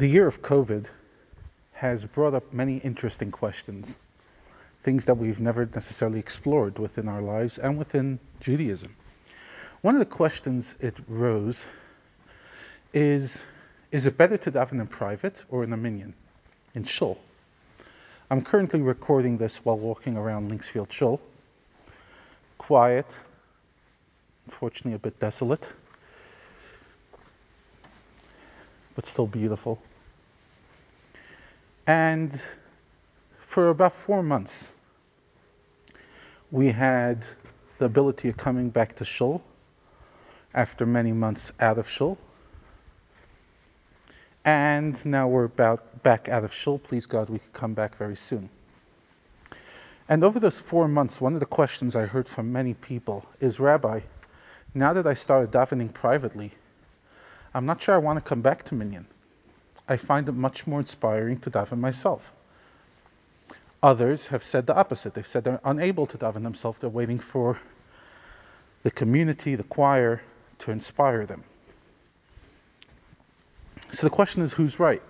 The 0.00 0.08
year 0.08 0.26
of 0.26 0.40
COVID 0.40 0.90
has 1.72 2.06
brought 2.06 2.32
up 2.32 2.54
many 2.54 2.78
interesting 2.78 3.30
questions, 3.30 3.98
things 4.80 5.04
that 5.04 5.16
we've 5.16 5.42
never 5.42 5.66
necessarily 5.66 6.18
explored 6.20 6.78
within 6.78 7.06
our 7.06 7.20
lives 7.20 7.58
and 7.58 7.76
within 7.76 8.18
Judaism. 8.40 8.96
One 9.82 9.94
of 9.94 9.98
the 9.98 10.06
questions 10.06 10.74
it 10.80 10.98
rose 11.06 11.68
is 12.94 13.46
Is 13.92 14.06
it 14.06 14.16
better 14.16 14.38
to 14.38 14.50
daven 14.50 14.80
in 14.80 14.86
private 14.86 15.44
or 15.50 15.64
in 15.64 15.72
a 15.74 15.76
minyan, 15.76 16.14
in 16.74 16.84
shul? 16.84 17.18
I'm 18.30 18.40
currently 18.40 18.80
recording 18.80 19.36
this 19.36 19.62
while 19.62 19.78
walking 19.78 20.16
around 20.16 20.50
Linksfield 20.50 20.90
Shul. 20.90 21.20
Quiet, 22.56 23.20
unfortunately 24.46 24.94
a 24.94 24.98
bit 24.98 25.20
desolate. 25.20 25.74
But 28.94 29.06
still 29.06 29.26
beautiful. 29.26 29.80
And 31.86 32.32
for 33.38 33.70
about 33.70 33.92
four 33.92 34.22
months, 34.22 34.76
we 36.50 36.68
had 36.68 37.24
the 37.78 37.86
ability 37.86 38.28
of 38.28 38.36
coming 38.36 38.70
back 38.70 38.94
to 38.96 39.04
Shul 39.04 39.42
after 40.54 40.86
many 40.86 41.12
months 41.12 41.52
out 41.60 41.78
of 41.78 41.88
Shul. 41.88 42.18
And 44.44 45.04
now 45.04 45.28
we're 45.28 45.44
about 45.44 46.02
back 46.02 46.28
out 46.28 46.44
of 46.44 46.52
Shul. 46.52 46.78
Please 46.78 47.06
God, 47.06 47.28
we 47.28 47.38
can 47.38 47.50
come 47.52 47.74
back 47.74 47.96
very 47.96 48.16
soon. 48.16 48.50
And 50.08 50.24
over 50.24 50.40
those 50.40 50.58
four 50.58 50.88
months, 50.88 51.20
one 51.20 51.34
of 51.34 51.40
the 51.40 51.46
questions 51.46 51.94
I 51.94 52.06
heard 52.06 52.28
from 52.28 52.52
many 52.52 52.74
people 52.74 53.24
is, 53.38 53.60
Rabbi, 53.60 54.00
now 54.74 54.92
that 54.94 55.06
I 55.06 55.14
started 55.14 55.52
davening 55.52 55.94
privately, 55.94 56.50
I'm 57.54 57.66
not 57.66 57.82
sure 57.82 57.94
I 57.94 57.98
want 57.98 58.18
to 58.18 58.24
come 58.24 58.42
back 58.42 58.64
to 58.64 58.74
Minyan. 58.74 59.06
I 59.88 59.96
find 59.96 60.28
it 60.28 60.32
much 60.32 60.66
more 60.66 60.78
inspiring 60.78 61.38
to 61.40 61.50
daven 61.50 61.78
myself. 61.78 62.32
Others 63.82 64.28
have 64.28 64.42
said 64.42 64.66
the 64.66 64.76
opposite. 64.76 65.14
They've 65.14 65.26
said 65.26 65.42
they're 65.42 65.60
unable 65.64 66.06
to 66.06 66.18
daven 66.18 66.42
themselves. 66.42 66.78
They're 66.78 66.90
waiting 66.90 67.18
for 67.18 67.58
the 68.82 68.90
community, 68.90 69.56
the 69.56 69.64
choir, 69.64 70.22
to 70.60 70.70
inspire 70.70 71.26
them. 71.26 71.42
So 73.90 74.06
the 74.06 74.10
question 74.10 74.42
is 74.42 74.52
who's 74.52 74.78
right? 74.78 75.02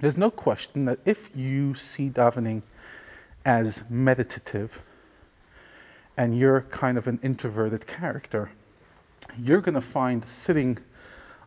There's 0.00 0.18
no 0.18 0.30
question 0.30 0.86
that 0.86 0.98
if 1.04 1.36
you 1.36 1.74
see 1.74 2.10
davening 2.10 2.62
as 3.44 3.84
meditative 3.88 4.82
and 6.16 6.36
you're 6.36 6.62
kind 6.62 6.98
of 6.98 7.06
an 7.06 7.20
introverted 7.22 7.86
character, 7.86 8.50
you're 9.38 9.60
going 9.60 9.74
to 9.74 9.80
find 9.80 10.24
sitting 10.24 10.78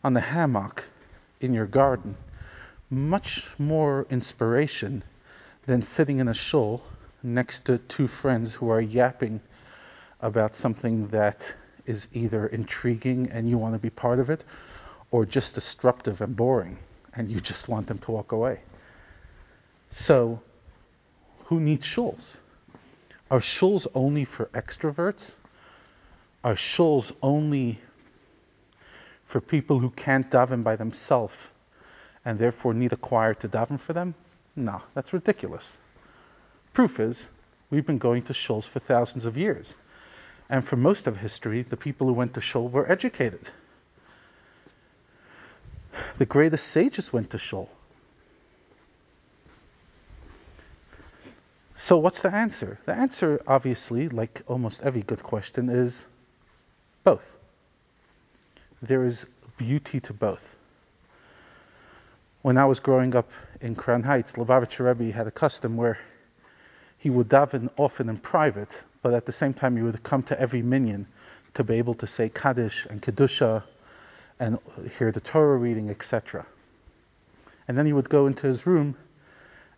on 0.04 0.14
the 0.14 0.20
hammock 0.20 0.86
in 1.40 1.54
your 1.54 1.66
garden 1.66 2.16
much 2.90 3.58
more 3.58 4.06
inspiration 4.10 5.04
than 5.66 5.82
sitting 5.82 6.20
in 6.20 6.28
a 6.28 6.34
shul 6.34 6.84
next 7.24 7.68
to 7.68 7.78
two 7.78 8.08
friends 8.08 8.54
who 8.54 8.70
are 8.70 8.82
yapping 8.82 9.40
about 10.20 10.56
something 10.56 11.08
that 11.08 11.56
is 11.86 12.10
either 12.14 12.46
intriguing 12.46 13.30
and 13.32 13.50
you 13.50 13.58
want 13.58 13.74
to 13.74 13.80
be 13.80 13.90
part 13.90 14.20
of 14.20 14.30
it 14.30 14.44
or 15.10 15.26
just 15.26 15.56
disruptive 15.56 16.22
and 16.22 16.36
boring 16.36 16.78
and 17.14 17.30
you 17.30 17.40
just 17.40 17.68
want 17.68 17.88
them 17.88 18.00
to 18.00 18.12
walk 18.12 18.32
away. 18.32 18.60
So, 19.90 20.42
who 21.46 21.60
needs 21.60 21.86
shuls? 21.86 22.38
Are 23.30 23.40
shuls 23.40 23.88
only 23.94 24.26
for 24.26 24.46
extroverts? 24.48 25.36
Are 26.44 26.56
shuls 26.56 27.14
only 27.22 27.80
for 29.32 29.40
people 29.40 29.80
who 29.80 29.90
can't 29.90 30.30
daven 30.30 30.62
by 30.62 30.76
themselves 30.76 31.48
and 32.26 32.38
therefore 32.38 32.74
need 32.74 32.92
a 32.92 32.98
choir 32.98 33.34
to 33.34 33.48
daven 33.48 33.80
for 33.80 33.94
them? 33.94 34.14
No, 34.58 34.82
that's 34.94 35.14
ridiculous. 35.14 35.78
Proof 36.74 37.00
is, 37.00 37.32
we've 37.70 37.86
been 37.86 37.98
going 37.98 38.24
to 38.24 38.34
shuls 38.34 38.68
for 38.68 38.80
thousands 38.80 39.26
of 39.26 39.38
years. 39.38 39.78
And 40.50 40.66
for 40.66 40.76
most 40.76 41.08
of 41.08 41.16
history, 41.16 41.62
the 41.62 41.78
people 41.78 42.08
who 42.08 42.14
went 42.14 42.34
to 42.34 42.42
shul 42.42 42.68
were 42.68 42.92
educated. 42.92 43.50
The 46.18 46.26
greatest 46.26 46.68
sages 46.68 47.14
went 47.14 47.30
to 47.30 47.38
shul. 47.38 47.70
So 51.74 51.98
what's 51.98 52.22
the 52.22 52.34
answer? 52.36 52.80
The 52.86 52.94
answer, 52.94 53.42
obviously, 53.48 54.10
like 54.10 54.42
almost 54.48 54.84
every 54.84 55.04
good 55.04 55.24
question, 55.24 55.70
is 55.70 56.10
both 57.06 57.38
there 58.82 59.04
is 59.04 59.26
beauty 59.58 60.00
to 60.02 60.14
both. 60.14 60.58
When 62.42 62.58
I 62.58 62.66
was 62.66 62.80
growing 62.80 63.16
up 63.16 63.32
in 63.60 63.76
Crown 63.76 64.02
Heights, 64.02 64.34
Lubavitcher 64.34 64.86
Rebbe 64.86 65.16
had 65.16 65.28
a 65.28 65.32
custom 65.32 65.78
where 65.78 66.00
he 66.98 67.10
would 67.10 67.30
daven 67.30 67.70
often 67.78 68.10
in 68.10 68.18
private, 68.18 68.84
but 69.02 69.14
at 69.14 69.26
the 69.26 69.32
same 69.32 69.54
time 69.54 69.78
he 69.78 69.84
would 69.84 70.02
come 70.02 70.24
to 70.24 70.40
every 70.40 70.62
minyan 70.62 71.08
to 71.54 71.64
be 71.64 71.76
able 71.76 71.94
to 71.96 72.08
say 72.08 72.30
Kaddish 72.30 72.86
and 72.88 73.02
Kedusha 73.02 73.64
and 74.40 74.58
hear 74.98 75.12
the 75.12 75.22
Torah 75.22 75.58
reading, 75.58 75.90
etc. 75.92 76.46
And 77.68 77.78
then 77.78 77.86
he 77.86 77.94
would 77.94 78.10
go 78.10 78.26
into 78.26 78.48
his 78.48 78.66
room 78.66 78.96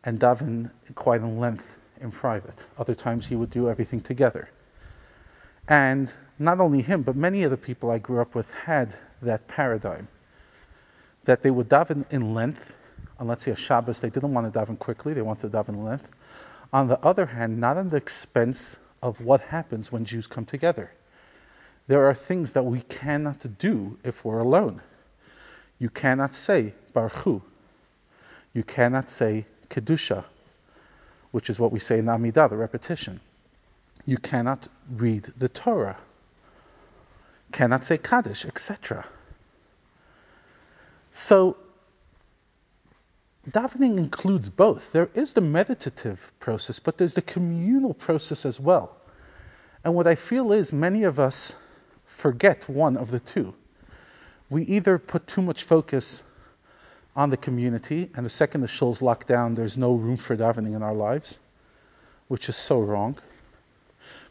and 0.04 0.20
daven 0.20 0.72
quite 0.96 1.22
in 1.22 1.40
length 1.40 1.78
in 2.00 2.12
private. 2.12 2.68
Other 2.78 2.96
times 2.96 3.28
he 3.28 3.36
would 3.36 3.50
do 3.50 3.70
everything 3.70 4.02
together. 4.02 4.50
And 5.68 6.14
not 6.38 6.60
only 6.60 6.82
him, 6.82 7.04
but 7.04 7.16
many 7.16 7.44
of 7.44 7.52
the 7.52 7.58
people 7.58 7.90
I 7.90 8.00
grew 8.00 8.22
up 8.22 8.36
with 8.36 8.52
had 8.54 8.94
that 9.22 9.48
paradigm 9.48 10.08
that 11.24 11.42
they 11.42 11.52
would 11.52 11.70
daven 11.70 12.06
in 12.12 12.34
length. 12.34 12.76
On 13.20 13.28
let's 13.28 13.44
say 13.44 13.52
a 13.52 13.56
Shabbos, 13.56 14.02
they 14.02 14.10
didn't 14.10 14.34
want 14.34 14.52
to 14.52 14.60
daven 14.60 14.78
quickly; 14.78 15.14
they 15.14 15.22
wanted 15.22 15.52
to 15.52 15.58
daven 15.58 15.70
in 15.70 15.86
length. 15.86 16.10
On 16.74 16.88
the 16.88 17.00
other 17.00 17.26
hand, 17.26 17.60
not 17.60 17.78
at 17.78 17.90
the 17.90 17.98
expense 17.98 18.78
of 19.02 19.22
what 19.22 19.42
happens 19.42 19.92
when 19.92 20.06
Jews 20.06 20.28
come 20.28 20.46
together. 20.46 20.92
There 21.88 22.06
are 22.08 22.14
things 22.14 22.54
that 22.54 22.64
we 22.64 22.82
cannot 22.82 23.46
do 23.58 23.98
if 24.04 24.26
we're 24.26 24.40
alone. 24.40 24.82
You 25.80 25.90
cannot 25.90 26.34
say 26.34 26.74
Barchu 26.94 27.42
You 28.54 28.64
cannot 28.64 29.10
say 29.10 29.46
Kedusha, 29.70 30.26
which 31.32 31.50
is 31.50 31.60
what 31.60 31.72
we 31.72 31.80
say 31.80 32.00
in 32.00 32.06
Amidah, 32.06 32.50
the 32.50 32.58
repetition 32.58 33.20
you 34.06 34.18
cannot 34.18 34.68
read 34.90 35.24
the 35.38 35.50
Torah, 35.50 35.98
cannot 37.52 37.86
say 37.86 37.98
Kaddish, 37.98 38.46
etc. 38.46 39.06
So, 41.12 41.58
davening 43.50 43.98
includes 43.98 44.50
both. 44.50 44.92
There 44.92 45.10
is 45.14 45.34
the 45.34 45.42
meditative 45.42 46.32
process, 46.40 46.80
but 46.80 46.98
there's 46.98 47.14
the 47.14 47.22
communal 47.22 47.94
process 47.94 48.46
as 48.46 48.60
well. 48.60 48.96
And 49.84 49.94
what 49.94 50.08
I 50.08 50.16
feel 50.16 50.52
is 50.54 50.74
many 50.74 51.04
of 51.04 51.20
us 51.20 51.56
forget 52.06 52.68
one 52.68 52.98
of 52.98 53.12
the 53.12 53.20
two. 53.20 53.54
We 54.50 54.64
either 54.64 54.98
put 54.98 55.28
too 55.28 55.42
much 55.42 55.64
focus 55.64 56.24
on 57.16 57.30
the 57.30 57.38
community, 57.38 58.10
and 58.16 58.26
the 58.26 58.30
second 58.30 58.62
the 58.62 58.68
shul's 58.68 59.02
locked 59.02 59.28
down, 59.28 59.54
there's 59.54 59.78
no 59.78 59.94
room 59.94 60.18
for 60.18 60.36
davening 60.36 60.76
in 60.76 60.82
our 60.82 60.94
lives, 60.94 61.40
which 62.28 62.50
is 62.50 62.56
so 62.56 62.80
wrong. 62.80 63.16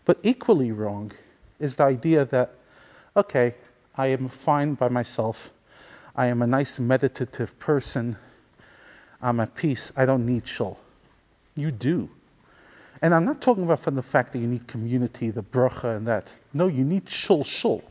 But 0.05 0.19
equally 0.23 0.73
wrong 0.73 1.13
is 1.59 1.77
the 1.77 1.85
idea 1.85 2.25
that, 2.27 2.51
okay, 3.17 3.55
I 3.95 4.09
am 4.09 4.29
fine 4.29 4.75
by 4.75 4.89
myself. 4.89 5.51
I 6.17 6.27
am 6.27 6.43
a 6.43 6.47
nice 6.47 6.81
meditative 6.81 7.59
person. 7.59 8.17
I'm 9.21 9.41
at 9.41 9.55
peace. 9.55 9.93
I 9.97 10.07
don't 10.07 10.27
need 10.27 10.47
shul. 10.47 10.79
You 11.55 11.71
do. 11.71 12.11
And 13.01 13.15
I'm 13.15 13.25
not 13.25 13.41
talking 13.41 13.65
about 13.65 13.81
from 13.81 13.97
the 13.97 14.03
fact 14.03 14.33
that 14.33 14.39
you 14.39 14.47
need 14.47 14.67
community, 14.69 15.31
the 15.31 15.43
bracha 15.43 15.97
and 15.97 16.07
that. 16.07 16.37
No, 16.53 16.67
you 16.69 16.85
need 16.85 17.09
shul 17.09 17.45
shul. 17.45 17.83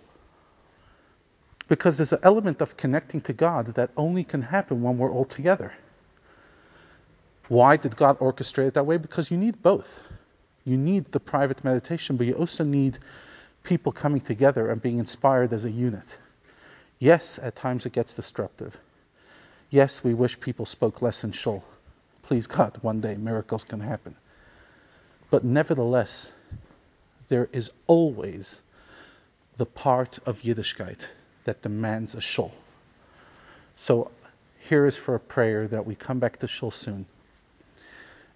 Because 1.67 1.97
there's 1.97 2.13
an 2.13 2.19
element 2.23 2.61
of 2.61 2.75
connecting 2.75 3.21
to 3.21 3.33
God 3.33 3.67
that 3.75 3.91
only 3.95 4.23
can 4.23 4.41
happen 4.41 4.81
when 4.81 4.97
we're 4.97 5.11
all 5.11 5.25
together. 5.25 5.73
Why 7.47 7.77
did 7.77 7.95
God 7.95 8.19
orchestrate 8.19 8.67
it 8.67 8.73
that 8.75 8.85
way? 8.85 8.97
Because 8.97 9.31
you 9.31 9.37
need 9.37 9.61
both. 9.61 10.01
You 10.63 10.77
need 10.77 11.05
the 11.05 11.19
private 11.19 11.63
meditation, 11.63 12.17
but 12.17 12.27
you 12.27 12.33
also 12.33 12.63
need 12.63 12.99
people 13.63 13.91
coming 13.91 14.21
together 14.21 14.69
and 14.69 14.81
being 14.81 14.99
inspired 14.99 15.53
as 15.53 15.65
a 15.65 15.71
unit. 15.71 16.19
Yes, 16.99 17.39
at 17.41 17.55
times 17.55 17.85
it 17.85 17.93
gets 17.93 18.15
disruptive. 18.15 18.77
Yes, 19.69 20.03
we 20.03 20.13
wish 20.13 20.39
people 20.39 20.65
spoke 20.65 21.01
less 21.01 21.23
in 21.23 21.31
shul. 21.31 21.63
Please 22.23 22.47
God, 22.47 22.77
one 22.81 23.01
day 23.01 23.15
miracles 23.15 23.63
can 23.63 23.79
happen. 23.79 24.15
But 25.29 25.43
nevertheless, 25.43 26.33
there 27.29 27.49
is 27.51 27.71
always 27.87 28.61
the 29.57 29.65
part 29.65 30.19
of 30.25 30.41
Yiddishkeit 30.41 31.09
that 31.45 31.61
demands 31.61 32.15
a 32.15 32.21
shul. 32.21 32.51
So 33.75 34.11
here 34.59 34.85
is 34.85 34.97
for 34.97 35.15
a 35.15 35.19
prayer 35.19 35.67
that 35.67 35.85
we 35.85 35.95
come 35.95 36.19
back 36.19 36.37
to 36.37 36.47
shul 36.47 36.71
soon. 36.71 37.05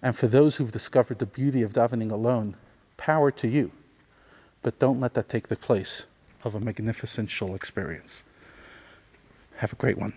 And 0.02 0.16
for 0.16 0.26
those 0.26 0.56
who've 0.56 0.72
discovered 0.72 1.18
the 1.18 1.26
beauty 1.26 1.62
of 1.62 1.72
davening 1.72 2.10
alone, 2.10 2.56
power 2.96 3.30
to 3.30 3.48
you. 3.48 3.70
But 4.62 4.78
don't 4.78 5.00
let 5.00 5.14
that 5.14 5.28
take 5.28 5.48
the 5.48 5.56
place 5.56 6.06
of 6.44 6.54
a 6.54 6.60
magnificent 6.60 7.30
shul 7.30 7.54
experience. 7.54 8.24
Have 9.56 9.72
a 9.72 9.76
great 9.76 9.98
one. 9.98 10.12